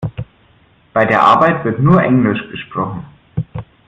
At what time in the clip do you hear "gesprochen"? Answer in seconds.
2.49-3.05